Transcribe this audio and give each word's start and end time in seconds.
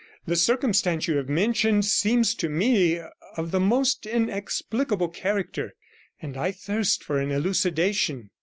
The 0.25 0.35
circumstance 0.35 1.07
you 1.07 1.17
have 1.17 1.29
mentioned 1.29 1.85
seems 1.85 2.33
to 2.33 2.49
me 2.49 2.99
of 3.37 3.51
the 3.51 3.59
most 3.59 4.07
inexplicable 4.07 5.09
character, 5.09 5.75
and 6.19 6.35
I 6.35 6.49
thirst 6.51 7.03
for 7.03 7.19
an 7.19 7.29
elucidation.' 7.29 8.31